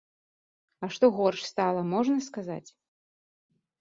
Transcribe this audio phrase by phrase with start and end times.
[0.87, 2.69] А што горш стала, можна сказаць?